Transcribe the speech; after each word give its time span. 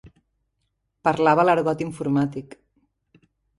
Parlava 1.09 1.45
l'argot 1.45 1.85
informàtic. 1.89 2.59